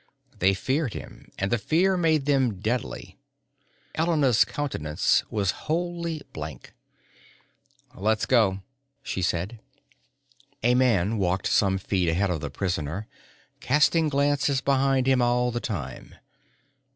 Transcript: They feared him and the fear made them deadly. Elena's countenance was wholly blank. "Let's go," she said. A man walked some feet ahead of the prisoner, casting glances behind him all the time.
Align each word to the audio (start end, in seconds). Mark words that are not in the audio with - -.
They 0.39 0.55
feared 0.55 0.95
him 0.95 1.31
and 1.37 1.51
the 1.51 1.59
fear 1.59 1.95
made 1.95 2.25
them 2.25 2.59
deadly. 2.59 3.19
Elena's 3.93 4.43
countenance 4.43 5.23
was 5.29 5.51
wholly 5.69 6.23
blank. 6.33 6.73
"Let's 7.93 8.25
go," 8.25 8.63
she 9.03 9.21
said. 9.21 9.59
A 10.63 10.73
man 10.73 11.19
walked 11.19 11.45
some 11.45 11.77
feet 11.77 12.09
ahead 12.09 12.31
of 12.31 12.41
the 12.41 12.49
prisoner, 12.49 13.05
casting 13.59 14.09
glances 14.09 14.59
behind 14.59 15.05
him 15.05 15.21
all 15.21 15.51
the 15.51 15.59
time. 15.59 16.15